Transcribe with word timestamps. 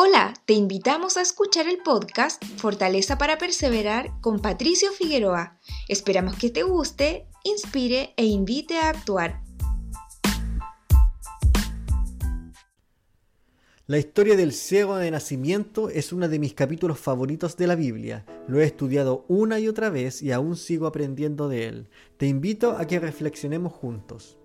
Hola, 0.00 0.32
te 0.44 0.52
invitamos 0.52 1.16
a 1.16 1.22
escuchar 1.22 1.66
el 1.66 1.78
podcast 1.78 2.40
Fortaleza 2.56 3.18
para 3.18 3.36
Perseverar 3.36 4.12
con 4.20 4.38
Patricio 4.38 4.92
Figueroa. 4.92 5.58
Esperamos 5.88 6.36
que 6.36 6.50
te 6.50 6.62
guste, 6.62 7.26
inspire 7.42 8.14
e 8.16 8.24
invite 8.24 8.78
a 8.78 8.90
actuar. 8.90 9.42
La 13.88 13.98
historia 13.98 14.36
del 14.36 14.52
ciego 14.52 14.98
de 14.98 15.10
nacimiento 15.10 15.88
es 15.88 16.12
uno 16.12 16.28
de 16.28 16.38
mis 16.38 16.54
capítulos 16.54 17.00
favoritos 17.00 17.56
de 17.56 17.66
la 17.66 17.74
Biblia. 17.74 18.24
Lo 18.46 18.60
he 18.60 18.64
estudiado 18.64 19.24
una 19.26 19.58
y 19.58 19.66
otra 19.66 19.90
vez 19.90 20.22
y 20.22 20.30
aún 20.30 20.54
sigo 20.54 20.86
aprendiendo 20.86 21.48
de 21.48 21.66
él. 21.66 21.88
Te 22.18 22.28
invito 22.28 22.76
a 22.78 22.86
que 22.86 23.00
reflexionemos 23.00 23.72
juntos. 23.72 24.38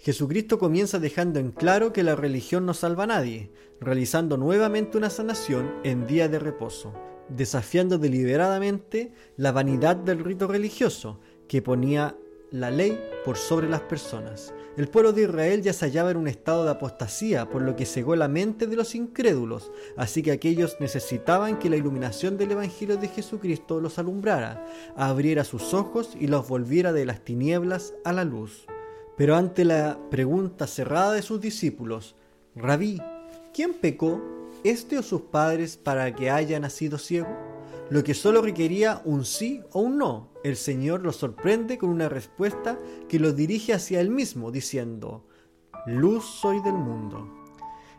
Jesucristo 0.00 0.60
comienza 0.60 1.00
dejando 1.00 1.40
en 1.40 1.50
claro 1.50 1.92
que 1.92 2.04
la 2.04 2.14
religión 2.14 2.64
no 2.64 2.72
salva 2.72 3.04
a 3.04 3.08
nadie, 3.08 3.50
realizando 3.80 4.36
nuevamente 4.36 4.96
una 4.96 5.10
sanación 5.10 5.74
en 5.82 6.06
día 6.06 6.28
de 6.28 6.38
reposo, 6.38 6.94
desafiando 7.28 7.98
deliberadamente 7.98 9.12
la 9.36 9.50
vanidad 9.50 9.96
del 9.96 10.24
rito 10.24 10.46
religioso 10.46 11.18
que 11.48 11.62
ponía 11.62 12.16
la 12.52 12.70
ley 12.70 12.98
por 13.24 13.36
sobre 13.36 13.68
las 13.68 13.80
personas. 13.82 14.54
El 14.76 14.86
pueblo 14.86 15.12
de 15.12 15.22
Israel 15.22 15.62
ya 15.62 15.72
se 15.72 15.86
hallaba 15.86 16.12
en 16.12 16.16
un 16.16 16.28
estado 16.28 16.64
de 16.64 16.70
apostasía, 16.70 17.50
por 17.50 17.62
lo 17.62 17.74
que 17.74 17.84
cegó 17.84 18.14
la 18.14 18.28
mente 18.28 18.68
de 18.68 18.76
los 18.76 18.94
incrédulos, 18.94 19.72
así 19.96 20.22
que 20.22 20.30
aquellos 20.30 20.76
necesitaban 20.78 21.58
que 21.58 21.68
la 21.68 21.76
iluminación 21.76 22.36
del 22.38 22.52
Evangelio 22.52 22.96
de 22.96 23.08
Jesucristo 23.08 23.80
los 23.80 23.98
alumbrara, 23.98 24.64
abriera 24.96 25.42
sus 25.42 25.74
ojos 25.74 26.16
y 26.18 26.28
los 26.28 26.46
volviera 26.46 26.92
de 26.92 27.04
las 27.04 27.24
tinieblas 27.24 27.94
a 28.04 28.12
la 28.12 28.24
luz. 28.24 28.68
Pero 29.18 29.34
ante 29.34 29.64
la 29.64 29.98
pregunta 30.10 30.68
cerrada 30.68 31.12
de 31.12 31.22
sus 31.22 31.40
discípulos, 31.40 32.14
Rabí, 32.54 33.02
¿quién 33.52 33.74
pecó, 33.74 34.22
este 34.62 34.96
o 34.96 35.02
sus 35.02 35.22
padres, 35.22 35.76
para 35.76 36.14
que 36.14 36.30
haya 36.30 36.60
nacido 36.60 36.98
ciego? 36.98 37.36
Lo 37.90 38.04
que 38.04 38.14
solo 38.14 38.42
requería 38.42 39.02
un 39.04 39.24
sí 39.24 39.60
o 39.72 39.80
un 39.80 39.98
no, 39.98 40.28
el 40.44 40.54
Señor 40.54 41.02
los 41.02 41.16
sorprende 41.16 41.78
con 41.78 41.90
una 41.90 42.08
respuesta 42.08 42.78
que 43.08 43.18
los 43.18 43.34
dirige 43.34 43.74
hacia 43.74 44.00
él 44.00 44.10
mismo, 44.10 44.52
diciendo, 44.52 45.26
Luz 45.86 46.24
soy 46.24 46.62
del 46.62 46.74
mundo. 46.74 47.28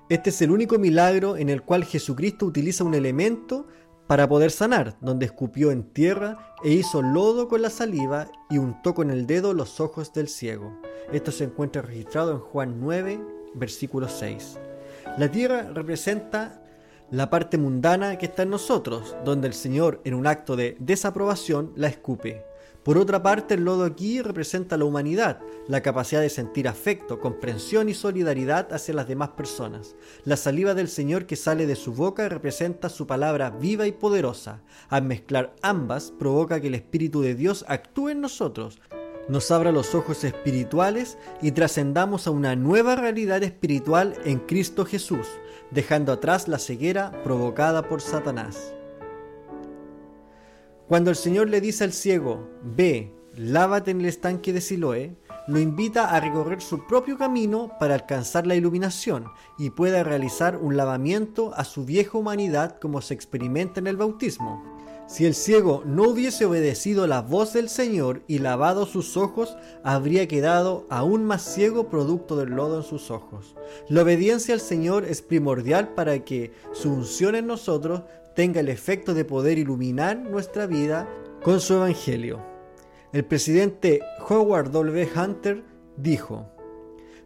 Este 0.07 0.29
es 0.29 0.41
el 0.41 0.51
único 0.51 0.79
milagro 0.79 1.35
en 1.35 1.49
el 1.49 1.63
cual 1.63 1.83
Jesucristo 1.83 2.45
utiliza 2.45 2.85
un 2.85 2.93
elemento 2.93 3.67
para 4.09 4.27
poder 4.27 4.49
sanar, 4.49 4.95
donde 5.01 5.27
escupió 5.27 5.69
en 5.69 5.83
tierra 5.83 6.55
e 6.63 6.71
hizo 6.71 7.03
lodo 7.03 7.47
con 7.47 7.61
la 7.61 7.69
saliva 7.69 8.27
y 8.49 8.57
untó 8.57 8.95
con 8.95 9.11
el 9.11 9.27
dedo 9.27 9.53
los 9.53 9.79
ojos 9.79 10.11
del 10.13 10.27
ciego. 10.27 10.81
Esto 11.13 11.31
se 11.31 11.43
encuentra 11.43 11.83
registrado 11.83 12.31
en 12.31 12.39
Juan 12.39 12.79
9, 12.79 13.21
versículo 13.53 14.09
6. 14.09 14.57
La 15.19 15.29
tierra 15.29 15.69
representa 15.71 16.59
la 17.11 17.29
parte 17.29 17.59
mundana 17.59 18.17
que 18.17 18.25
está 18.25 18.41
en 18.41 18.49
nosotros, 18.49 19.15
donde 19.23 19.47
el 19.47 19.53
Señor, 19.53 20.01
en 20.03 20.15
un 20.15 20.25
acto 20.25 20.55
de 20.55 20.75
desaprobación, 20.79 21.71
la 21.75 21.87
escupe. 21.87 22.48
Por 22.83 22.97
otra 22.97 23.21
parte, 23.21 23.55
el 23.55 23.65
lodo 23.65 23.83
aquí 23.83 24.21
representa 24.21 24.77
la 24.77 24.85
humanidad, 24.85 25.39
la 25.67 25.81
capacidad 25.81 26.21
de 26.21 26.29
sentir 26.29 26.67
afecto, 26.67 27.19
comprensión 27.19 27.89
y 27.89 27.93
solidaridad 27.93 28.71
hacia 28.73 28.93
las 28.93 29.07
demás 29.07 29.29
personas. 29.29 29.95
La 30.23 30.37
saliva 30.37 30.73
del 30.73 30.87
Señor 30.87 31.25
que 31.25 31.35
sale 31.35 31.67
de 31.67 31.75
su 31.75 31.93
boca 31.93 32.29
representa 32.29 32.89
su 32.89 33.05
palabra 33.05 33.49
viva 33.49 33.85
y 33.85 33.91
poderosa. 33.91 34.61
Al 34.87 35.03
mezclar 35.03 35.53
ambas, 35.61 36.11
provoca 36.11 36.61
que 36.61 36.67
el 36.67 36.75
Espíritu 36.75 37.21
de 37.21 37.35
Dios 37.35 37.65
actúe 37.67 38.09
en 38.09 38.21
nosotros, 38.21 38.79
nos 39.29 39.51
abra 39.51 39.71
los 39.71 39.93
ojos 39.93 40.23
espirituales 40.23 41.17
y 41.39 41.51
trascendamos 41.51 42.25
a 42.25 42.31
una 42.31 42.55
nueva 42.55 42.95
realidad 42.95 43.43
espiritual 43.43 44.15
en 44.25 44.39
Cristo 44.39 44.85
Jesús, 44.85 45.27
dejando 45.69 46.11
atrás 46.11 46.47
la 46.47 46.57
ceguera 46.57 47.11
provocada 47.23 47.83
por 47.87 48.01
Satanás. 48.01 48.73
Cuando 50.89 51.11
el 51.11 51.15
Señor 51.15 51.49
le 51.49 51.61
dice 51.61 51.83
al 51.83 51.93
ciego, 51.93 52.49
ve, 52.63 53.13
lávate 53.35 53.91
en 53.91 53.99
el 53.99 54.07
estanque 54.07 54.51
de 54.51 54.59
Siloé, 54.59 55.15
lo 55.47 55.59
invita 55.59 56.09
a 56.09 56.19
recorrer 56.19 56.63
su 56.63 56.87
propio 56.87 57.15
camino 57.15 57.73
para 57.79 57.93
alcanzar 57.93 58.47
la 58.47 58.55
iluminación 58.55 59.25
y 59.59 59.69
pueda 59.69 60.03
realizar 60.03 60.57
un 60.57 60.77
lavamiento 60.77 61.53
a 61.53 61.63
su 61.63 61.85
vieja 61.85 62.17
humanidad 62.17 62.79
como 62.79 63.03
se 63.03 63.13
experimenta 63.13 63.79
en 63.79 63.85
el 63.85 63.97
bautismo. 63.97 64.63
Si 65.05 65.27
el 65.27 65.35
ciego 65.35 65.83
no 65.85 66.09
hubiese 66.09 66.45
obedecido 66.45 67.05
la 67.05 67.21
voz 67.21 67.53
del 67.53 67.69
Señor 67.69 68.23
y 68.25 68.39
lavado 68.39 68.87
sus 68.87 69.15
ojos, 69.15 69.57
habría 69.83 70.27
quedado 70.27 70.87
aún 70.89 71.23
más 71.23 71.43
ciego 71.43 71.87
producto 71.87 72.35
del 72.35 72.49
lodo 72.49 72.77
en 72.77 72.83
sus 72.83 73.11
ojos. 73.11 73.55
La 73.89 74.01
obediencia 74.01 74.55
al 74.55 74.59
Señor 74.59 75.05
es 75.05 75.21
primordial 75.21 75.89
para 75.89 76.25
que 76.25 76.51
su 76.73 76.91
unción 76.91 77.35
en 77.35 77.45
nosotros 77.45 78.01
tenga 78.39 78.61
el 78.61 78.69
efecto 78.69 79.13
de 79.13 79.25
poder 79.25 79.57
iluminar 79.57 80.15
nuestra 80.15 80.65
vida 80.65 81.09
con 81.43 81.59
su 81.59 81.73
evangelio. 81.73 82.41
El 83.11 83.25
presidente 83.25 83.99
Howard 84.29 84.71
W. 84.71 85.09
Hunter 85.13 85.65
dijo, 85.97 86.49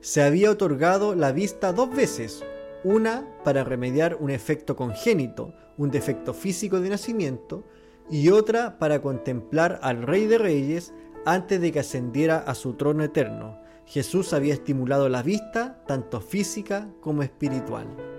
se 0.01 0.23
había 0.23 0.49
otorgado 0.49 1.13
la 1.13 1.31
vista 1.31 1.71
dos 1.71 1.95
veces, 1.95 2.43
una 2.83 3.27
para 3.43 3.63
remediar 3.63 4.17
un 4.21 4.31
efecto 4.31 4.75
congénito, 4.75 5.53
un 5.77 5.91
defecto 5.91 6.33
físico 6.33 6.81
de 6.81 6.89
nacimiento, 6.89 7.63
y 8.09 8.29
otra 8.29 8.79
para 8.79 8.99
contemplar 8.99 9.77
al 9.83 10.01
Rey 10.01 10.25
de 10.25 10.39
Reyes 10.39 10.95
antes 11.27 11.61
de 11.61 11.71
que 11.71 11.81
ascendiera 11.81 12.39
a 12.39 12.55
su 12.55 12.73
trono 12.73 13.03
eterno. 13.03 13.59
Jesús 13.85 14.33
había 14.33 14.55
estimulado 14.55 15.09
la 15.09 15.21
vista, 15.21 15.83
tanto 15.85 16.21
física 16.21 16.89
como 17.01 17.21
espiritual. 17.21 18.12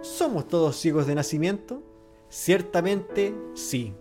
¿Somos 0.00 0.46
todos 0.46 0.76
ciegos 0.76 1.08
de 1.08 1.16
nacimiento? 1.16 1.82
Ciertamente 2.28 3.34
sí. 3.54 3.94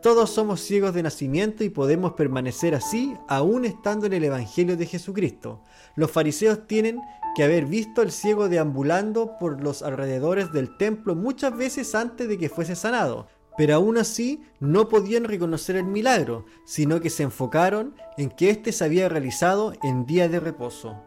Todos 0.00 0.30
somos 0.30 0.60
ciegos 0.60 0.94
de 0.94 1.02
nacimiento 1.02 1.64
y 1.64 1.70
podemos 1.70 2.12
permanecer 2.12 2.74
así 2.74 3.14
aún 3.28 3.64
estando 3.64 4.06
en 4.06 4.12
el 4.12 4.24
Evangelio 4.24 4.76
de 4.76 4.86
Jesucristo. 4.86 5.62
Los 5.96 6.12
fariseos 6.12 6.68
tienen 6.68 7.00
que 7.34 7.42
haber 7.42 7.66
visto 7.66 8.00
al 8.00 8.12
ciego 8.12 8.48
deambulando 8.48 9.38
por 9.38 9.60
los 9.60 9.82
alrededores 9.82 10.52
del 10.52 10.76
templo 10.76 11.16
muchas 11.16 11.56
veces 11.56 11.94
antes 11.96 12.28
de 12.28 12.38
que 12.38 12.48
fuese 12.48 12.76
sanado, 12.76 13.26
pero 13.58 13.74
aún 13.74 13.98
así 13.98 14.42
no 14.60 14.88
podían 14.88 15.24
reconocer 15.24 15.74
el 15.74 15.84
milagro, 15.84 16.46
sino 16.64 17.00
que 17.00 17.10
se 17.10 17.24
enfocaron 17.24 17.96
en 18.16 18.30
que 18.30 18.50
éste 18.50 18.70
se 18.70 18.84
había 18.84 19.08
realizado 19.08 19.72
en 19.82 20.06
día 20.06 20.28
de 20.28 20.38
reposo. 20.38 21.02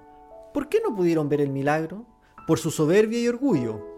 ¿Por 0.54 0.68
qué 0.68 0.82
no 0.88 0.94
pudieron 0.94 1.30
ver 1.30 1.40
el 1.40 1.50
milagro? 1.50 2.06
Por 2.46 2.60
su 2.60 2.72
soberbia 2.72 3.20
y 3.20 3.28
orgullo. 3.30 3.93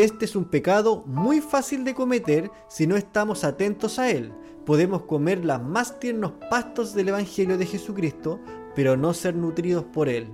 Este 0.00 0.26
es 0.26 0.36
un 0.36 0.44
pecado 0.44 1.02
muy 1.06 1.40
fácil 1.40 1.82
de 1.82 1.92
cometer 1.92 2.52
si 2.68 2.86
no 2.86 2.96
estamos 2.96 3.42
atentos 3.42 3.98
a 3.98 4.08
él. 4.12 4.32
Podemos 4.64 5.02
comer 5.02 5.44
los 5.44 5.60
más 5.60 5.98
tiernos 5.98 6.34
pastos 6.48 6.94
del 6.94 7.08
Evangelio 7.08 7.58
de 7.58 7.66
Jesucristo, 7.66 8.38
pero 8.76 8.96
no 8.96 9.12
ser 9.12 9.34
nutridos 9.34 9.82
por 9.82 10.08
él. 10.08 10.28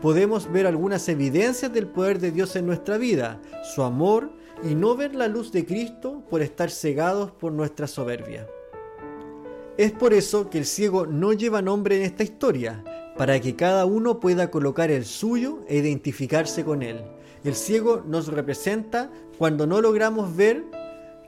Podemos 0.00 0.50
ver 0.50 0.66
algunas 0.66 1.08
evidencias 1.08 1.72
del 1.72 1.86
poder 1.86 2.18
de 2.18 2.32
Dios 2.32 2.56
en 2.56 2.66
nuestra 2.66 2.98
vida, 2.98 3.40
su 3.62 3.84
amor, 3.84 4.32
y 4.64 4.74
no 4.74 4.96
ver 4.96 5.14
la 5.14 5.28
luz 5.28 5.52
de 5.52 5.64
Cristo 5.64 6.24
por 6.28 6.42
estar 6.42 6.68
cegados 6.68 7.30
por 7.30 7.52
nuestra 7.52 7.86
soberbia. 7.86 8.48
Es 9.76 9.92
por 9.92 10.12
eso 10.12 10.50
que 10.50 10.58
el 10.58 10.66
ciego 10.66 11.06
no 11.06 11.32
lleva 11.32 11.62
nombre 11.62 11.98
en 11.98 12.02
esta 12.02 12.24
historia, 12.24 12.82
para 13.16 13.38
que 13.40 13.54
cada 13.54 13.84
uno 13.84 14.18
pueda 14.18 14.50
colocar 14.50 14.90
el 14.90 15.04
suyo 15.04 15.60
e 15.68 15.76
identificarse 15.76 16.64
con 16.64 16.82
él. 16.82 17.04
El 17.44 17.56
ciego 17.56 18.04
nos 18.06 18.28
representa 18.28 19.10
cuando 19.36 19.66
no 19.66 19.80
logramos 19.80 20.36
ver 20.36 20.64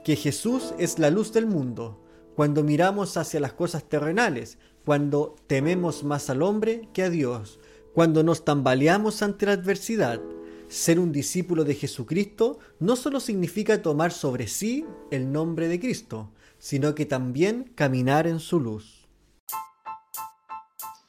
que 0.05 0.15
Jesús 0.15 0.73
es 0.77 0.97
la 0.97 1.09
luz 1.09 1.33
del 1.33 1.45
mundo, 1.45 1.99
cuando 2.35 2.63
miramos 2.63 3.17
hacia 3.17 3.41
las 3.41 3.51
cosas 3.51 3.83
terrenales, 3.83 4.57
cuando 4.85 5.35
tememos 5.47 6.05
más 6.05 6.29
al 6.29 6.41
hombre 6.41 6.87
que 6.93 7.03
a 7.03 7.09
Dios, 7.09 7.59
cuando 7.93 8.23
nos 8.23 8.45
tambaleamos 8.45 9.21
ante 9.21 9.45
la 9.45 9.53
adversidad. 9.53 10.21
Ser 10.69 10.99
un 10.99 11.11
discípulo 11.11 11.65
de 11.65 11.75
Jesucristo 11.75 12.59
no 12.79 12.95
solo 12.95 13.19
significa 13.19 13.81
tomar 13.81 14.13
sobre 14.13 14.47
sí 14.47 14.85
el 15.11 15.33
nombre 15.33 15.67
de 15.67 15.81
Cristo, 15.81 16.31
sino 16.59 16.95
que 16.95 17.05
también 17.05 17.71
caminar 17.75 18.25
en 18.25 18.39
su 18.39 18.61
luz. 18.61 19.04